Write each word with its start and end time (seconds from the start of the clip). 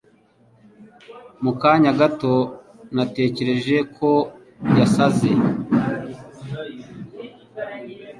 Mu 1.43 1.51
kanya 1.61 1.91
gato, 1.99 2.35
natekereje 2.95 3.77
ko 3.97 4.11
yasaze. 4.77 5.31